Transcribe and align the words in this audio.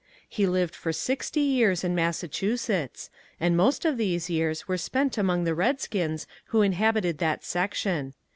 He 0.27 0.47
lived 0.47 0.73
for 0.73 0.91
sixty 0.91 1.41
years 1.41 1.83
in 1.83 1.93
Massachusetts, 1.93 3.11
and 3.39 3.55
most 3.55 3.85
of 3.85 3.99
those 3.99 4.31
years 4.31 4.67
were 4.67 4.75
spent 4.75 5.15
among 5.15 5.43
the 5.43 5.53
redskins 5.53 6.25
who 6.45 6.63
inhabited 6.63 7.19
that 7.19 7.45
section. 7.45 8.15